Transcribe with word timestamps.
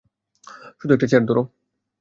শুধু 0.79 0.91
একটা 0.93 1.07
চেয়ার 1.09 1.23
ধর! 1.27 1.37